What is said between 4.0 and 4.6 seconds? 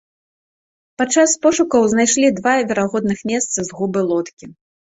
лодкі.